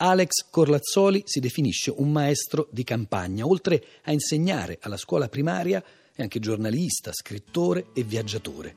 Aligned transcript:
Alex 0.00 0.48
Corlazzoli 0.48 1.22
si 1.24 1.40
definisce 1.40 1.92
un 1.96 2.12
maestro 2.12 2.68
di 2.70 2.84
campagna, 2.84 3.44
oltre 3.44 3.82
a 4.04 4.12
insegnare 4.12 4.78
alla 4.80 4.96
scuola 4.96 5.28
primaria 5.28 5.82
è 6.14 6.22
anche 6.22 6.38
giornalista, 6.38 7.12
scrittore 7.12 7.86
e 7.94 8.04
viaggiatore. 8.04 8.76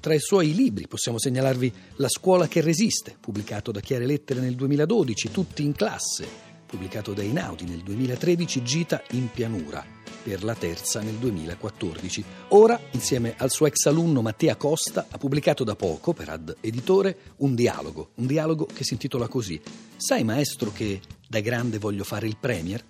Tra 0.00 0.14
i 0.14 0.20
suoi 0.20 0.54
libri 0.54 0.88
possiamo 0.88 1.18
segnalarvi 1.18 1.72
La 1.96 2.08
scuola 2.08 2.48
che 2.48 2.60
resiste, 2.60 3.16
pubblicato 3.20 3.70
da 3.70 3.80
Chiare 3.80 4.06
Lettere 4.06 4.40
nel 4.40 4.56
2012, 4.56 5.30
Tutti 5.30 5.62
in 5.62 5.72
classe, 5.74 6.47
pubblicato 6.68 7.14
da 7.14 7.22
Inaudi 7.22 7.64
nel 7.64 7.80
2013, 7.80 8.62
Gita 8.62 9.02
in 9.12 9.30
pianura, 9.32 9.84
per 10.22 10.44
la 10.44 10.54
terza 10.54 11.00
nel 11.00 11.14
2014. 11.14 12.24
Ora, 12.48 12.78
insieme 12.90 13.34
al 13.38 13.50
suo 13.50 13.66
ex 13.66 13.86
alunno 13.86 14.20
Mattia 14.20 14.54
Costa, 14.56 15.06
ha 15.08 15.16
pubblicato 15.16 15.64
da 15.64 15.74
poco, 15.74 16.12
per 16.12 16.28
Ad 16.28 16.56
Editore, 16.60 17.16
un 17.38 17.54
dialogo, 17.54 18.10
un 18.16 18.26
dialogo 18.26 18.66
che 18.66 18.84
si 18.84 18.92
intitola 18.92 19.28
così. 19.28 19.58
Sai 19.96 20.22
maestro 20.24 20.70
che 20.70 21.00
da 21.26 21.40
grande 21.40 21.78
voglio 21.78 22.04
fare 22.04 22.26
il 22.26 22.36
premier? 22.38 22.84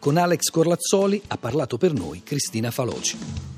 Con 0.00 0.16
Alex 0.16 0.50
Corlazzoli 0.50 1.22
ha 1.28 1.38
parlato 1.38 1.78
per 1.78 1.92
noi 1.92 2.22
Cristina 2.24 2.72
Faloci. 2.72 3.51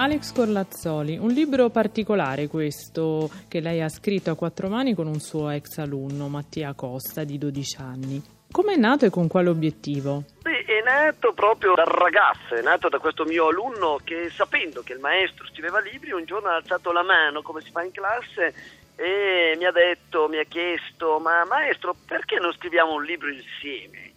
Alex 0.00 0.32
Corlazzoli, 0.32 1.18
un 1.18 1.30
libro 1.30 1.70
particolare 1.70 2.46
questo 2.46 3.28
che 3.48 3.58
lei 3.58 3.82
ha 3.82 3.88
scritto 3.88 4.30
a 4.30 4.36
quattro 4.36 4.68
mani 4.68 4.94
con 4.94 5.08
un 5.08 5.18
suo 5.18 5.50
ex 5.50 5.78
alunno, 5.78 6.28
Mattia 6.28 6.72
Costa, 6.72 7.24
di 7.24 7.36
12 7.36 7.76
anni. 7.80 8.22
Come 8.48 8.74
è 8.74 8.76
nato 8.76 9.06
e 9.06 9.10
con 9.10 9.26
quale 9.26 9.48
obiettivo? 9.48 10.22
Beh, 10.40 10.64
è 10.66 10.82
nato 10.84 11.32
proprio 11.32 11.74
dal 11.74 11.86
ragazzo, 11.86 12.54
è 12.54 12.62
nato 12.62 12.88
da 12.88 13.00
questo 13.00 13.24
mio 13.24 13.48
alunno 13.48 13.98
che 14.04 14.30
sapendo 14.30 14.82
che 14.82 14.92
il 14.92 15.00
maestro 15.00 15.44
scriveva 15.48 15.80
libri 15.80 16.12
un 16.12 16.24
giorno 16.24 16.48
ha 16.48 16.54
alzato 16.54 16.92
la 16.92 17.02
mano 17.02 17.42
come 17.42 17.60
si 17.60 17.72
fa 17.72 17.82
in 17.82 17.90
classe 17.90 18.54
e 18.94 19.56
mi 19.58 19.64
ha 19.64 19.72
detto, 19.72 20.28
mi 20.28 20.38
ha 20.38 20.44
chiesto 20.44 21.18
ma 21.18 21.44
maestro 21.44 21.96
perché 22.06 22.38
non 22.38 22.52
scriviamo 22.52 22.94
un 22.94 23.02
libro 23.02 23.30
insieme? 23.30 24.12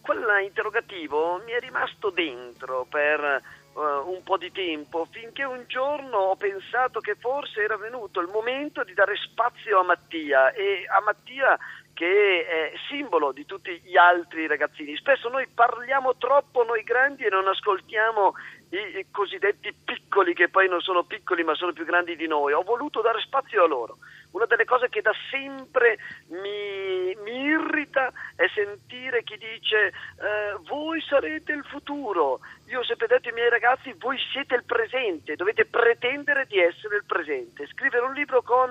Quell'interrogativo 0.00 1.40
mi 1.44 1.52
è 1.52 1.60
rimasto 1.60 2.10
dentro 2.10 2.84
per 2.90 3.58
uh, 3.74 3.80
un 4.10 4.22
po' 4.22 4.36
di 4.36 4.50
tempo, 4.52 5.06
finché 5.10 5.44
un 5.44 5.64
giorno 5.66 6.16
ho 6.16 6.36
pensato 6.36 7.00
che 7.00 7.14
forse 7.14 7.62
era 7.62 7.76
venuto 7.76 8.20
il 8.20 8.28
momento 8.28 8.82
di 8.84 8.94
dare 8.94 9.16
spazio 9.16 9.80
a 9.80 9.84
Mattia 9.84 10.52
e 10.52 10.86
a 10.88 11.00
Mattia 11.00 11.58
che 11.92 12.46
è 12.46 12.72
simbolo 12.88 13.30
di 13.30 13.44
tutti 13.44 13.78
gli 13.84 13.96
altri 13.96 14.46
ragazzini. 14.46 14.96
Spesso 14.96 15.28
noi 15.28 15.46
parliamo 15.52 16.16
troppo 16.16 16.64
noi 16.64 16.82
grandi 16.82 17.24
e 17.24 17.28
non 17.28 17.46
ascoltiamo 17.46 18.32
i, 18.70 19.06
cosiddetti 19.10 19.70
piccoli 19.72 19.99
che 20.34 20.48
poi 20.48 20.68
non 20.68 20.80
sono 20.80 21.04
piccoli 21.04 21.44
ma 21.44 21.54
sono 21.54 21.72
più 21.72 21.84
grandi 21.84 22.16
di 22.16 22.26
noi. 22.26 22.52
Ho 22.52 22.62
voluto 22.62 23.00
dare 23.00 23.20
spazio 23.20 23.64
a 23.64 23.68
loro. 23.68 23.98
Una 24.32 24.46
delle 24.46 24.64
cose 24.64 24.88
che 24.88 25.00
da 25.00 25.12
sempre 25.30 25.98
mi, 26.28 27.14
mi 27.24 27.42
irrita 27.42 28.12
è 28.36 28.46
sentire 28.54 29.22
chi 29.22 29.36
dice 29.36 29.86
eh, 29.86 30.56
voi 30.66 31.00
sarete 31.02 31.52
il 31.52 31.64
futuro. 31.64 32.40
Io 32.66 32.80
ho 32.80 32.84
sempre 32.84 33.08
detto 33.08 33.28
ai 33.28 33.34
miei 33.34 33.50
ragazzi 33.50 33.92
voi 33.98 34.16
siete 34.32 34.54
il 34.54 34.64
presente, 34.64 35.34
dovete 35.34 35.64
pretendere 35.64 36.46
di 36.48 36.58
essere 36.58 36.96
il 36.96 37.04
presente. 37.04 37.66
Scrivere 37.66 38.06
un 38.06 38.12
libro 38.12 38.42
con 38.42 38.70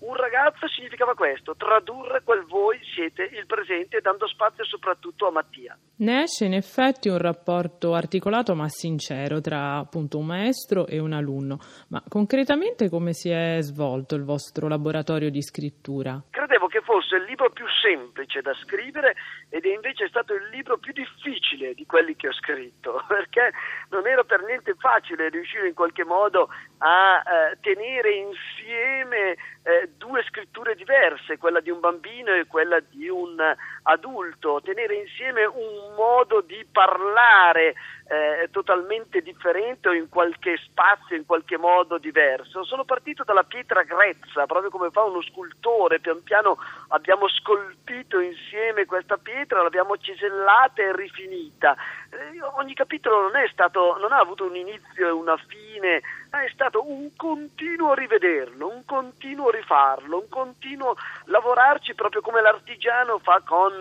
un 0.00 0.14
ragazzo 0.14 0.66
significava 0.68 1.14
questo, 1.14 1.54
tradurre 1.54 2.22
quel 2.24 2.44
voi 2.44 2.78
siete 2.94 3.22
il 3.22 3.46
presente 3.46 4.00
dando 4.00 4.26
spazio 4.26 4.64
soprattutto 4.64 5.28
a 5.28 5.30
Mattia. 5.30 5.78
Ne 5.98 6.22
esce 6.22 6.44
in 6.44 6.54
effetti 6.54 7.08
un 7.08 7.18
rapporto 7.18 7.94
articolato 7.94 8.54
ma 8.56 8.68
sincero 8.68 9.40
tra 9.40 9.78
appunto 9.78 10.18
un 10.18 10.26
maestro 10.26 10.75
e 10.84 10.98
un 10.98 11.12
alunno, 11.12 11.60
ma 11.88 12.02
concretamente 12.08 12.90
come 12.90 13.12
si 13.12 13.30
è 13.30 13.58
svolto 13.60 14.16
il 14.16 14.24
vostro 14.24 14.66
laboratorio 14.66 15.30
di 15.30 15.40
scrittura? 15.40 16.20
Credevo 16.28 16.66
che 16.66 16.80
fosse 16.82 17.16
il 17.16 17.22
libro 17.22 17.50
più 17.50 17.64
semplice 17.80 18.42
da 18.42 18.52
scrivere 18.54 19.14
ed 19.48 19.64
è 19.64 19.72
invece 19.72 20.08
stato 20.08 20.34
il 20.34 20.48
libro 20.50 20.76
più 20.76 20.92
difficile 20.92 21.72
di 21.74 21.86
quelli 21.86 22.16
che 22.16 22.28
ho 22.28 22.32
scritto, 22.32 23.02
perché 23.08 23.52
non 23.90 24.06
era 24.06 24.24
per 24.24 24.42
niente 24.42 24.74
facile 24.78 25.28
riuscire 25.28 25.68
in 25.68 25.74
qualche 25.74 26.04
modo 26.04 26.48
a 26.78 27.22
eh, 27.22 27.58
tenere 27.60 28.10
insieme 28.10 29.36
eh, 29.62 29.90
due 29.96 30.22
scritture 30.28 30.74
diverse, 30.74 31.38
quella 31.38 31.60
di 31.60 31.70
un 31.70 31.80
bambino 31.80 32.32
e 32.34 32.46
quella 32.46 32.80
di 32.80 33.08
un 33.08 33.36
adulto, 33.82 34.60
tenere 34.62 34.96
insieme 34.96 35.44
un 35.44 35.94
modo 35.96 36.40
di 36.40 36.66
parlare 36.70 37.74
eh, 38.08 38.48
totalmente 38.50 39.20
differente 39.20 39.88
o 39.88 39.92
in 39.92 40.08
qualche 40.08 40.56
spazio, 40.58 41.16
in 41.16 41.26
qualche 41.26 41.56
modo 41.56 41.98
diverso. 41.98 42.64
Sono 42.64 42.84
partito 42.84 43.24
dalla 43.24 43.42
pietra 43.42 43.82
grezza, 43.82 44.46
proprio 44.46 44.70
come 44.70 44.90
fa 44.90 45.02
uno 45.02 45.22
scultore, 45.22 45.98
pian 45.98 46.22
piano 46.22 46.56
abbiamo 46.88 47.28
scolpito 47.28 48.20
insieme 48.20 48.86
questa 48.86 49.16
pietra, 49.16 49.62
l'abbiamo 49.62 49.96
cisellata 49.96 50.82
e 50.82 50.94
rifinita. 50.94 51.74
Eh, 52.10 52.40
ogni 52.56 52.74
capitolo 52.74 53.22
non, 53.22 53.32
stato, 53.50 53.96
non 53.98 54.12
ha 54.12 54.18
avuto 54.18 54.44
un 54.44 54.54
inizio 54.54 55.08
e 55.08 55.10
una 55.10 55.36
fine, 55.36 56.00
è 56.30 56.50
stato 56.52 56.88
un 56.88 57.10
continuo 57.16 57.94
rivederlo, 57.94 58.68
un 58.68 58.84
continuo 58.84 59.50
rifarlo, 59.50 60.18
un 60.18 60.28
continuo 60.28 60.96
lavorarci 61.24 61.94
proprio 61.94 62.20
come 62.20 62.40
l'artigiano 62.40 63.18
fa 63.18 63.42
con 63.44 63.72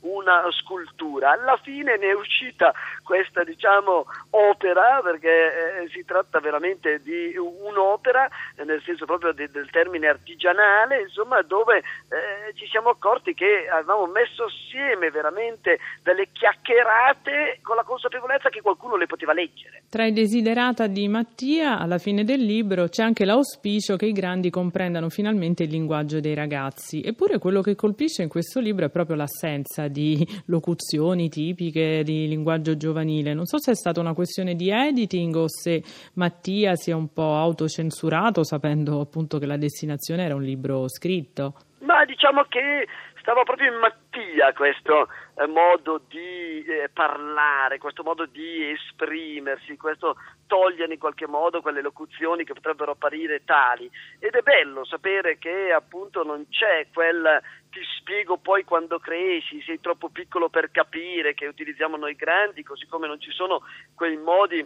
una 0.00 0.44
scultura. 0.50 1.32
Alla 1.32 1.58
fine 1.62 1.96
ne 1.96 2.08
è 2.08 2.14
uscita 2.14 2.72
questa 3.02 3.44
diciamo 3.44 4.06
opera 4.30 5.00
perché 5.02 5.82
eh, 5.82 5.88
si 5.88 6.04
tratta 6.04 6.40
veramente 6.40 7.00
di 7.02 7.34
un'opera 7.36 8.28
nel 8.64 8.82
senso 8.82 9.04
proprio 9.04 9.32
di, 9.32 9.50
del 9.50 9.68
termine 9.70 10.06
artigianale, 10.08 11.00
insomma, 11.00 11.42
dove 11.42 11.78
eh, 11.78 12.54
ci 12.54 12.66
siamo 12.66 12.90
accorti 12.90 13.34
che 13.34 13.68
avevamo 13.68 14.06
messo 14.06 14.44
assieme 14.44 15.10
veramente 15.10 15.78
delle 16.02 16.28
chiacchierate 16.32 17.60
con 17.62 17.76
la 17.76 17.82
consapevolezza 17.82 18.48
che 18.48 18.60
qualcuno 18.60 18.96
le 18.96 19.06
poteva 19.06 19.32
leggere. 19.32 19.82
Tra 19.88 20.04
i 20.04 20.12
desiderata 20.12 20.86
di 20.86 21.08
Mattia 21.08 21.78
alla 21.78 21.93
fine 21.98 22.24
del 22.24 22.44
libro 22.44 22.88
c'è 22.88 23.02
anche 23.02 23.24
l'auspicio 23.24 23.96
che 23.96 24.06
i 24.06 24.12
grandi 24.12 24.50
comprendano 24.50 25.08
finalmente 25.08 25.64
il 25.64 25.70
linguaggio 25.70 26.20
dei 26.20 26.34
ragazzi. 26.34 27.00
Eppure 27.00 27.38
quello 27.38 27.60
che 27.60 27.74
colpisce 27.74 28.22
in 28.22 28.28
questo 28.28 28.60
libro 28.60 28.86
è 28.86 28.90
proprio 28.90 29.16
l'assenza 29.16 29.88
di 29.88 30.26
locuzioni 30.46 31.28
tipiche 31.28 32.02
di 32.02 32.28
linguaggio 32.28 32.76
giovanile. 32.76 33.34
Non 33.34 33.46
so 33.46 33.58
se 33.58 33.72
è 33.72 33.74
stata 33.74 34.00
una 34.00 34.14
questione 34.14 34.54
di 34.54 34.70
editing 34.70 35.34
o 35.34 35.46
se 35.48 35.82
Mattia 36.14 36.74
si 36.76 36.90
è 36.90 36.94
un 36.94 37.12
po' 37.12 37.34
autocensurato 37.34 38.44
sapendo 38.44 39.00
appunto 39.00 39.38
che 39.38 39.46
la 39.46 39.56
destinazione 39.56 40.24
era 40.24 40.34
un 40.34 40.42
libro 40.42 40.88
scritto. 40.88 41.54
Ma 41.80 42.04
diciamo 42.04 42.44
che 42.48 42.86
stava 43.24 43.42
proprio 43.42 43.72
in 43.72 43.78
Mattia 43.78 44.52
questo 44.52 45.08
eh, 45.36 45.46
modo 45.46 45.98
di 46.08 46.62
eh, 46.62 46.90
parlare, 46.92 47.78
questo 47.78 48.02
modo 48.02 48.26
di 48.26 48.70
esprimersi, 48.70 49.78
questo 49.78 50.16
togliere 50.46 50.92
in 50.92 50.98
qualche 50.98 51.26
modo 51.26 51.62
quelle 51.62 51.80
locuzioni 51.80 52.44
che 52.44 52.52
potrebbero 52.52 52.90
apparire 52.92 53.42
tali. 53.46 53.90
Ed 54.18 54.34
è 54.34 54.42
bello 54.42 54.84
sapere 54.84 55.38
che 55.38 55.72
appunto 55.72 56.22
non 56.22 56.46
c'è 56.50 56.88
quel 56.92 57.40
ti 57.70 57.80
spiego 57.98 58.36
poi 58.36 58.62
quando 58.62 58.98
cresci, 58.98 59.62
sei 59.62 59.80
troppo 59.80 60.10
piccolo 60.10 60.50
per 60.50 60.70
capire 60.70 61.32
che 61.32 61.46
utilizziamo 61.46 61.96
noi 61.96 62.14
grandi, 62.14 62.62
così 62.62 62.86
come 62.86 63.06
non 63.06 63.18
ci 63.18 63.30
sono 63.30 63.62
quei 63.94 64.18
modi 64.18 64.64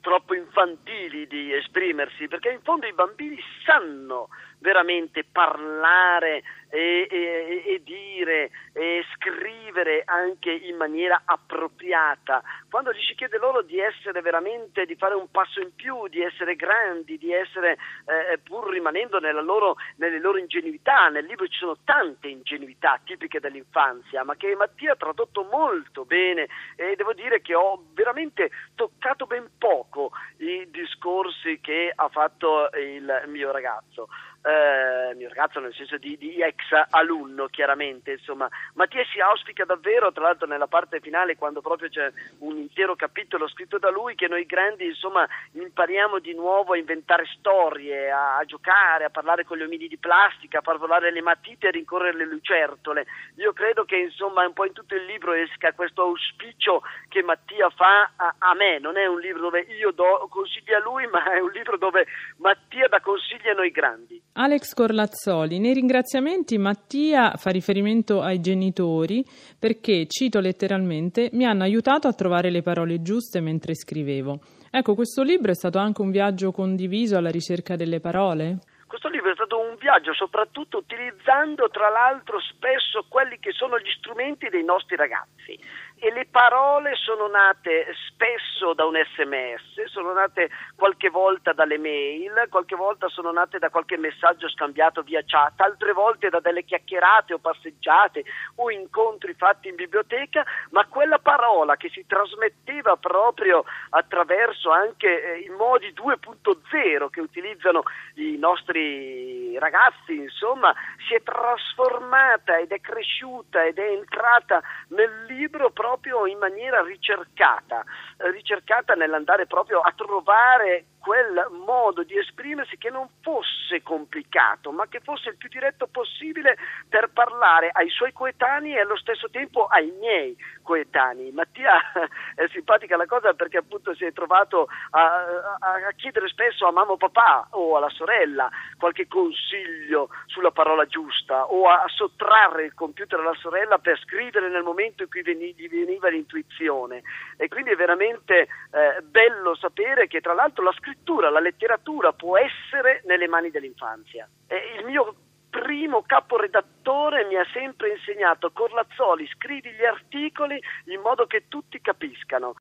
troppo 0.00 0.34
infantili 0.34 1.26
di 1.26 1.52
esprimersi, 1.52 2.28
perché 2.28 2.50
in 2.50 2.60
fondo 2.62 2.86
i 2.86 2.92
bambini 2.92 3.38
sanno 3.64 4.28
veramente 4.58 5.24
parlare 5.24 6.42
e, 6.70 7.06
e, 7.10 7.62
e, 7.66 7.82
dire 7.84 8.50
e 8.72 9.04
scrivere 9.14 10.02
anche 10.04 10.50
in 10.50 10.76
maniera 10.76 11.22
appropriata. 11.24 12.42
Quando 12.76 12.92
gli 12.92 13.02
si 13.04 13.14
chiede 13.14 13.38
loro 13.38 13.62
di 13.62 13.80
essere 13.80 14.20
veramente, 14.20 14.84
di 14.84 14.96
fare 14.96 15.14
un 15.14 15.30
passo 15.30 15.62
in 15.62 15.74
più, 15.74 16.08
di 16.08 16.20
essere 16.20 16.56
grandi, 16.56 17.16
di 17.16 17.32
essere 17.32 17.78
eh, 18.04 18.36
pur 18.36 18.68
rimanendo 18.68 19.18
loro, 19.40 19.76
nelle 19.96 20.20
loro 20.20 20.36
ingenuità, 20.36 21.08
nel 21.08 21.24
libro 21.24 21.48
ci 21.48 21.56
sono 21.56 21.78
tante 21.84 22.28
ingenuità 22.28 23.00
tipiche 23.02 23.40
dell'infanzia, 23.40 24.24
ma 24.24 24.36
che 24.36 24.54
Mattia 24.56 24.92
ha 24.92 24.96
tradotto 24.96 25.44
molto 25.50 26.04
bene 26.04 26.48
e 26.76 26.96
devo 26.96 27.14
dire 27.14 27.40
che 27.40 27.54
ho 27.54 27.82
veramente 27.94 28.50
toccato 28.74 29.24
ben 29.24 29.48
poco 29.56 30.10
i 30.40 30.68
discorsi 30.70 31.58
che 31.62 31.90
ha 31.94 32.08
fatto 32.10 32.68
il 32.74 33.22
mio 33.28 33.52
ragazzo. 33.52 34.08
Eh, 34.46 35.12
mio 35.16 35.28
ragazzo 35.28 35.58
nel 35.58 35.74
senso 35.74 35.96
di, 35.96 36.16
di, 36.16 36.40
ex 36.40 36.70
alunno 36.90 37.46
chiaramente 37.48 38.12
insomma. 38.12 38.48
Mattia 38.74 39.02
si 39.12 39.18
auspica 39.18 39.64
davvero 39.64 40.12
tra 40.12 40.22
l'altro 40.22 40.46
nella 40.46 40.68
parte 40.68 41.00
finale 41.00 41.34
quando 41.34 41.60
proprio 41.60 41.88
c'è 41.88 42.12
un 42.38 42.65
intero 42.66 42.96
capitolo 42.96 43.48
scritto 43.48 43.78
da 43.78 43.90
lui 43.90 44.14
che 44.14 44.26
noi 44.28 44.44
grandi 44.44 44.86
insomma 44.86 45.26
impariamo 45.52 46.18
di 46.18 46.34
nuovo 46.34 46.72
a 46.72 46.76
inventare 46.76 47.24
storie 47.38 48.10
a, 48.10 48.38
a 48.38 48.44
giocare 48.44 49.04
a 49.04 49.10
parlare 49.10 49.44
con 49.44 49.56
gli 49.56 49.62
omini 49.62 49.86
di 49.86 49.96
plastica 49.96 50.58
a 50.58 50.62
far 50.62 50.78
volare 50.78 51.12
le 51.12 51.22
matite 51.22 51.66
e 51.66 51.68
a 51.68 51.72
rincorrere 51.72 52.16
le 52.16 52.26
lucertole. 52.26 53.06
Io 53.36 53.52
credo 53.52 53.84
che 53.84 53.96
insomma 53.96 54.46
un 54.46 54.52
po' 54.52 54.66
in 54.66 54.72
tutto 54.72 54.94
il 54.94 55.04
libro 55.04 55.32
esca 55.32 55.72
questo 55.72 56.02
auspicio 56.02 56.82
che 57.08 57.22
Mattia 57.22 57.70
fa 57.70 58.12
a, 58.16 58.34
a 58.38 58.54
me. 58.54 58.78
Non 58.78 58.96
è 58.96 59.06
un 59.06 59.20
libro 59.20 59.42
dove 59.42 59.60
io 59.60 59.92
do 59.92 60.26
consigli 60.28 60.72
a 60.72 60.80
lui 60.80 61.06
ma 61.06 61.32
è 61.32 61.38
un 61.38 61.50
libro 61.50 61.76
dove 61.78 62.06
Mattia 62.38 62.88
dà 62.88 63.00
consigli 63.00 63.48
a 63.48 63.54
noi 63.54 63.70
grandi. 63.70 64.20
Alex 64.32 64.74
Corlazzoli, 64.74 65.58
nei 65.58 65.72
ringraziamenti 65.72 66.58
Mattia 66.58 67.34
fa 67.36 67.50
riferimento 67.50 68.20
ai 68.20 68.40
genitori 68.40 69.24
perché, 69.58 70.06
cito 70.06 70.40
letteralmente, 70.40 71.30
mi 71.32 71.44
hanno 71.44 71.62
aiutato 71.62 72.08
a 72.08 72.12
trovare 72.12 72.45
le 72.50 72.62
parole 72.62 73.02
giuste 73.02 73.40
mentre 73.40 73.74
scrivevo. 73.74 74.40
Ecco, 74.70 74.94
questo 74.94 75.22
libro 75.22 75.50
è 75.50 75.54
stato 75.54 75.78
anche 75.78 76.02
un 76.02 76.10
viaggio 76.10 76.52
condiviso 76.52 77.16
alla 77.16 77.30
ricerca 77.30 77.76
delle 77.76 78.00
parole? 78.00 78.58
Questo 78.86 79.08
libro 79.08 79.30
è 79.30 79.34
stato 79.34 79.58
un 79.58 79.76
viaggio 79.78 80.14
soprattutto 80.14 80.78
utilizzando 80.78 81.68
tra 81.70 81.88
l'altro 81.88 82.38
spesso 82.40 83.04
quelli 83.08 83.38
che 83.40 83.50
sono 83.52 83.78
gli 83.78 83.90
strumenti 83.98 84.48
dei 84.48 84.64
nostri 84.64 84.94
ragazzi 84.96 85.58
e 85.98 86.12
le 86.12 86.26
parole 86.30 86.94
sono 86.94 87.26
nate 87.26 87.86
spesso 88.06 88.74
da 88.74 88.84
un 88.84 88.94
sms, 88.94 89.84
sono 89.86 90.12
nate 90.12 90.50
qualche 90.74 91.08
volta 91.08 91.54
dalle 91.54 91.78
mail, 91.78 92.46
qualche 92.50 92.76
volta 92.76 93.08
sono 93.08 93.32
nate 93.32 93.58
da 93.58 93.70
qualche 93.70 93.96
messaggio 93.96 94.48
scambiato 94.48 95.00
via 95.02 95.22
chat, 95.24 95.58
altre 95.60 95.92
volte 95.92 96.28
da 96.28 96.40
delle 96.40 96.64
chiacchierate 96.64 97.32
o 97.32 97.38
passeggiate 97.38 98.24
o 98.56 98.70
incontri 98.70 99.32
fatti 99.34 99.68
in 99.68 99.74
biblioteca, 99.74 100.44
ma 100.70 100.84
quella 100.86 101.18
parola 101.18 101.76
che 101.76 101.88
si 101.88 102.04
trasmetteva 102.06 102.96
proprio 102.96 103.64
attraverso 103.90 104.70
anche 104.70 105.06
eh, 105.06 105.38
i 105.40 105.48
modi 105.48 105.94
2.0 105.96 107.08
che 107.08 107.20
utilizzano 107.20 107.84
i 108.16 108.36
nostri 108.36 109.58
ragazzi, 109.58 110.14
insomma, 110.14 110.74
si 111.08 111.14
è 111.14 111.22
trasformata 111.22 112.58
ed 112.58 112.70
è 112.70 112.80
cresciuta 112.80 113.64
ed 113.64 113.78
è 113.78 113.90
entrata 113.92 114.62
nel 114.88 115.24
libro 115.24 115.70
proprio 115.70 115.85
proprio 115.86 116.26
in 116.26 116.38
maniera 116.38 116.82
ricercata, 116.82 117.84
eh, 118.16 118.30
ricercata 118.32 118.94
nell'andare 118.94 119.46
proprio 119.46 119.78
a 119.78 119.92
trovare 119.94 120.86
quel 121.06 121.46
modo 121.64 122.02
di 122.02 122.18
esprimersi 122.18 122.76
che 122.78 122.90
non 122.90 123.08
fosse 123.22 123.80
complicato, 123.84 124.72
ma 124.72 124.88
che 124.88 124.98
fosse 124.98 125.28
il 125.28 125.36
più 125.36 125.48
diretto 125.48 125.86
possibile 125.86 126.56
per 126.88 127.10
parlare 127.12 127.70
ai 127.72 127.88
suoi 127.90 128.12
coetanei 128.12 128.74
e 128.74 128.80
allo 128.80 128.96
stesso 128.96 129.30
tempo 129.30 129.66
ai 129.66 129.94
miei 130.00 130.36
coetanei. 130.64 131.30
Mattia 131.30 131.78
è 132.34 132.48
simpatica 132.48 132.96
la 132.96 133.06
cosa 133.06 133.34
perché 133.34 133.58
appunto 133.58 133.94
si 133.94 134.04
è 134.04 134.12
trovato 134.12 134.66
a, 134.90 135.22
a, 135.60 135.74
a 135.86 135.92
chiedere 135.94 136.26
spesso 136.26 136.66
a 136.66 136.72
mamma 136.72 136.90
o 136.90 136.96
papà 136.96 137.50
o 137.50 137.76
alla 137.76 137.90
sorella 137.90 138.50
qualche 138.76 139.06
consiglio 139.06 140.08
sulla 140.26 140.50
parola 140.50 140.86
giusta 140.86 141.46
o 141.46 141.68
a, 141.68 141.84
a 141.84 141.88
sottrarre 141.88 142.64
il 142.64 142.74
computer 142.74 143.20
alla 143.20 143.36
sorella 143.38 143.78
per 143.78 143.96
scrivere 144.00 144.48
nel 144.48 144.64
momento 144.64 145.04
in 145.04 145.08
cui 145.08 145.22
gli 145.22 145.68
veniva 145.68 146.08
l'intuizione. 146.08 147.02
E 147.36 147.46
quindi 147.46 147.70
è 147.70 147.76
veramente 147.76 148.48
eh, 148.72 149.02
bello 149.02 149.54
sapere 149.54 150.08
che 150.08 150.20
tra 150.20 150.34
l'altro 150.34 150.64
la 150.64 150.72
scrittura 150.72 150.94
scrittura, 150.96 151.30
la 151.30 151.40
letteratura 151.40 152.12
può 152.12 152.36
essere 152.38 153.02
nelle 153.04 153.28
mani 153.28 153.50
dell'infanzia. 153.50 154.28
E 154.46 154.56
il 154.78 154.84
mio 154.84 155.14
primo 155.50 156.02
caporedattore 156.02 157.24
mi 157.24 157.36
ha 157.36 157.46
sempre 157.52 157.90
insegnato 157.90 158.50
Corlazzoli, 158.50 159.26
scrivi 159.28 159.70
gli 159.70 159.84
articoli 159.84 160.60
in 160.86 161.00
modo 161.00 161.26
che 161.26 161.44
tutti 161.48 161.80
capiscano. 161.80 162.54